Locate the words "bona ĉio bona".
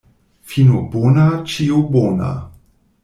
0.95-2.35